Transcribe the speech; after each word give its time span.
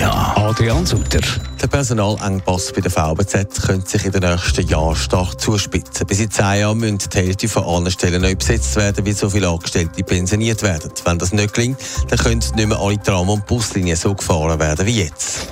Adrian 0.00 0.86
Sutter. 0.86 1.20
Der 1.60 1.66
Personalengpass 1.66 2.72
bei 2.72 2.80
der 2.80 2.90
VBZ 2.90 3.62
könnte 3.66 3.90
sich 3.90 4.06
in 4.06 4.12
den 4.12 4.22
nächsten 4.22 4.66
Jahren 4.66 4.96
stark 4.96 5.38
zuspitzen. 5.38 6.06
Bis 6.06 6.20
in 6.20 6.30
zehn 6.30 6.60
Jahren 6.60 6.78
müssen 6.78 6.98
die 6.98 7.18
Hälfte 7.18 7.48
von 7.48 7.64
allen 7.64 7.90
Stellen 7.90 8.22
neu 8.22 8.34
besetzt 8.34 8.74
werden, 8.76 9.04
weil 9.04 9.14
so 9.14 9.28
viele 9.28 9.48
Angestellte 9.48 10.02
pensioniert 10.02 10.62
werden. 10.62 10.90
Wenn 11.04 11.18
das 11.18 11.32
nicht 11.32 11.52
gelingt, 11.52 11.78
dann 12.08 12.18
können 12.18 12.42
nicht 12.54 12.68
mehr 12.68 12.78
alle 12.78 13.02
Tram- 13.02 13.28
und 13.28 13.46
Buslinien 13.46 13.96
so 13.96 14.14
gefahren 14.14 14.58
werden 14.58 14.86
wie 14.86 15.02
jetzt. 15.02 15.48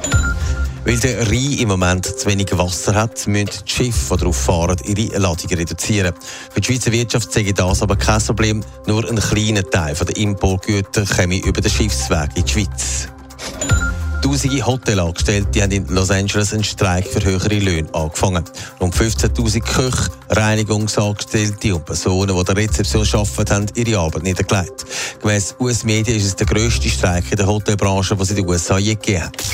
Weil 0.84 0.98
der 0.98 1.26
Rhein 1.26 1.58
im 1.58 1.68
Moment 1.68 2.06
zu 2.06 2.26
wenig 2.26 2.56
Wasser 2.56 2.94
hat, 2.94 3.26
müssen 3.26 3.50
die 3.66 3.70
Schiffe, 3.70 4.14
die 4.14 4.20
darauf 4.20 4.36
fahren, 4.36 4.78
ihre 4.84 5.18
Ladungen 5.18 5.58
reduzieren. 5.58 6.14
Für 6.50 6.60
die 6.60 6.66
Schweizer 6.66 6.92
Wirtschaft 6.92 7.30
sei 7.32 7.52
das 7.52 7.82
aber 7.82 7.96
kein 7.96 8.22
Problem. 8.22 8.64
Nur 8.86 9.06
ein 9.06 9.16
kleiner 9.16 9.64
Teil 9.64 9.94
der 9.94 10.16
Importgüter 10.16 11.04
käme 11.04 11.36
über 11.36 11.60
den 11.60 11.70
Schiffsweg 11.70 12.30
in 12.36 12.44
die 12.44 12.52
Schweiz. 12.52 13.08
Tausende 14.30 14.64
Hotelangestellte 14.64 15.60
haben 15.60 15.72
in 15.72 15.88
Los 15.88 16.12
Angeles 16.12 16.52
einen 16.52 16.62
Streik 16.62 17.04
für 17.04 17.20
höhere 17.24 17.58
Löhne 17.58 17.92
angefangen. 17.92 18.44
Rund 18.80 18.94
15.000 18.94 19.60
Köche, 19.60 20.08
Reinigungsangestellte 20.28 21.74
und 21.74 21.84
Personen, 21.84 22.32
die 22.32 22.38
in 22.38 22.44
der 22.44 22.56
Rezeption 22.56 23.04
arbeiten, 23.12 23.50
haben 23.52 23.66
ihre 23.74 23.98
Arbeit 23.98 24.22
niedergelegt. 24.22 24.84
Gemäss 25.20 25.56
US-Medien 25.58 26.16
ist 26.16 26.26
es 26.26 26.36
der 26.36 26.46
grösste 26.46 26.88
Streik 26.88 27.24
in 27.32 27.38
der 27.38 27.48
Hotelbranche, 27.48 28.14
den 28.14 28.22
es 28.22 28.30
in 28.30 28.36
den 28.36 28.46
USA 28.46 28.78
je 28.78 28.94
gegeben 28.94 29.24
hat. 29.24 29.44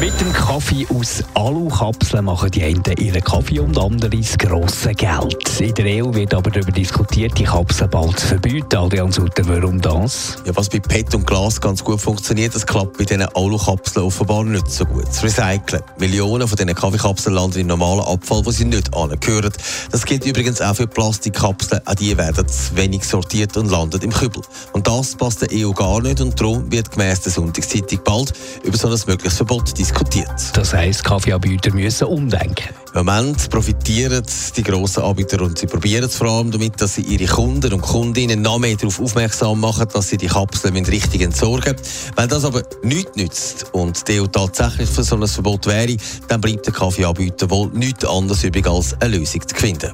Mit 0.00 0.20
dem 0.20 0.32
Kaffee 0.32 0.86
aus 0.88 1.22
Alukapseln 1.34 2.24
machen 2.24 2.50
die 2.50 2.62
einen 2.62 2.82
ihren 2.98 3.22
Kaffee 3.22 3.60
und 3.60 3.78
andere 3.78 4.10
das 4.10 4.36
grosse 4.36 4.92
Geld. 4.94 5.60
In 5.60 5.74
der 5.74 6.04
EU 6.04 6.12
wird 6.12 6.34
aber 6.34 6.50
darüber 6.50 6.72
diskutiert, 6.72 7.38
die 7.38 7.44
Kapseln 7.44 7.90
bald 7.90 8.18
zu 8.18 8.26
verbieten. 8.26 8.76
Adrian 8.76 9.12
Sutter, 9.12 9.46
warum 9.46 9.80
das? 9.80 10.36
Ja, 10.44 10.56
was 10.56 10.68
bei 10.68 10.80
PET 10.80 11.14
und 11.14 11.26
Glas 11.26 11.60
ganz 11.60 11.84
gut 11.84 12.00
funktioniert, 12.00 12.54
das 12.54 12.66
klappt 12.66 12.98
bei 12.98 13.04
diesen 13.04 13.22
Alukapseln 13.22 14.06
offenbar 14.06 14.44
nicht 14.44 14.70
so 14.70 14.84
gut. 14.84 15.06
Das 15.06 15.22
Recyceln. 15.22 15.82
Millionen 15.98 16.48
von 16.48 16.56
diesen 16.56 16.74
Kaffeekapseln 16.74 17.34
landen 17.34 17.60
im 17.60 17.68
normalen 17.68 18.00
Abfall, 18.00 18.44
wo 18.44 18.50
sie 18.50 18.64
nicht 18.64 18.92
angehören. 18.94 19.52
Das 19.90 20.04
gilt 20.04 20.26
übrigens 20.26 20.60
auch 20.60 20.74
für 20.74 20.86
Plastikkapseln. 20.86 21.80
Auch 21.86 21.94
die 21.94 22.16
werden 22.16 22.46
zu 22.48 22.76
wenig 22.76 23.04
sortiert 23.04 23.56
und 23.56 23.70
landen 23.70 24.00
im 24.02 24.12
Kübel. 24.12 24.42
Und 24.72 24.86
das 24.86 25.14
passt 25.14 25.42
der 25.42 25.48
EU 25.52 25.70
gar 25.72 26.00
nicht 26.00 26.20
und 26.20 26.38
darum 26.40 26.70
wird 26.72 26.90
gemäss 26.90 27.20
der 27.20 27.32
Sonntagszeitung 27.32 28.00
bald 28.04 28.32
über 28.64 28.76
so 28.76 28.88
ein 28.88 28.98
mögliches 29.06 29.36
Verbot 29.36 29.78
diskutiert. 29.82 30.30
Das 30.52 30.72
heisst, 30.72 31.02
Kaffeeanbieter 31.02 31.74
müssen 31.74 32.06
umdenken. 32.06 32.68
Im 32.94 33.04
Moment 33.04 33.50
profitieren 33.50 34.22
die 34.56 34.62
grossen 34.62 35.02
Anbieter 35.02 35.42
und 35.42 35.58
sie 35.58 35.66
probieren 35.66 36.04
es 36.04 36.14
vor 36.14 36.28
allem 36.28 36.52
damit, 36.52 36.80
dass 36.80 36.94
sie 36.94 37.00
ihre 37.00 37.26
Kunden 37.26 37.72
und 37.72 37.80
Kundinnen 37.80 38.42
noch 38.42 38.60
mehr 38.60 38.76
darauf 38.76 39.00
aufmerksam 39.00 39.58
machen, 39.58 39.88
dass 39.92 40.08
sie 40.08 40.18
die 40.18 40.28
Kapseln 40.28 40.76
richtig 40.86 41.22
entsorgen 41.22 41.72
müssen. 41.72 42.12
Wenn 42.14 42.28
das 42.28 42.44
aber 42.44 42.62
nichts 42.84 43.16
nützt 43.16 43.66
und 43.72 44.06
die 44.06 44.20
EU 44.20 44.26
tatsächlich 44.28 44.88
für 44.88 45.02
so 45.02 45.16
ein 45.16 45.26
Verbot 45.26 45.66
wäre, 45.66 45.96
dann 46.28 46.40
bleibt 46.40 46.64
der 46.64 46.72
Kaffeeanbieter 46.72 47.50
wohl 47.50 47.68
nichts 47.72 48.04
anderes 48.04 48.44
übrig, 48.44 48.68
als 48.68 48.94
eine 49.00 49.16
Lösung 49.16 49.42
zu 49.48 49.56
finden. 49.56 49.90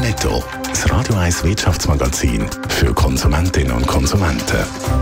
Netto, 0.00 0.42
das 0.68 0.90
Radio 0.90 1.14
1 1.14 1.44
Wirtschaftsmagazin 1.44 2.44
für 2.68 2.92
Konsumentinnen 2.92 3.72
und 3.72 3.86
Konsumenten. 3.86 5.01